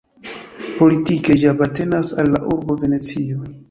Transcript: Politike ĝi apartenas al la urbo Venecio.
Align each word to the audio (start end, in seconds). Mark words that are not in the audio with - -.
Politike 0.79 1.37
ĝi 1.43 1.53
apartenas 1.53 2.13
al 2.25 2.35
la 2.37 2.45
urbo 2.57 2.83
Venecio. 2.85 3.53